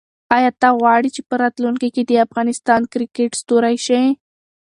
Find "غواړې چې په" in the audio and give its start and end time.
0.79-1.33